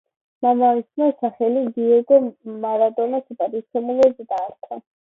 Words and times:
მამამისმა 0.45 1.09
სახელი 1.19 1.63
დიეგო 1.77 2.19
მარადონას 2.65 3.27
საპატივცემულოდ 3.31 4.27
დაარქვა. 4.35 4.87